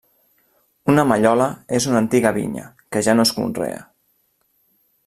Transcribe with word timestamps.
Una 0.93 1.03
mallola 1.09 1.47
és 1.81 1.87
una 1.91 2.01
antiga 2.05 2.33
vinya, 2.41 2.67
que 2.97 3.07
ja 3.09 3.17
no 3.19 3.31
es 3.31 3.37
conrea. 3.43 3.89